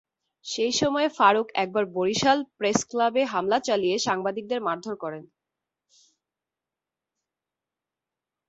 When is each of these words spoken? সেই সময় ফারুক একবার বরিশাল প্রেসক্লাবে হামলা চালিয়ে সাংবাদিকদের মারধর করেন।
সেই 0.45 0.73
সময় 0.79 1.07
ফারুক 1.17 1.47
একবার 1.55 1.85
বরিশাল 1.95 2.37
প্রেসক্লাবে 2.57 3.21
হামলা 3.25 3.57
চালিয়ে 3.67 3.95
সাংবাদিকদের 3.99 4.59
মারধর 4.61 4.95
করেন। 5.03 5.23